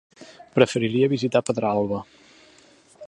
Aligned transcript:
Preferiria 0.55 1.11
visitar 1.11 1.43
Pedralba. 1.51 2.01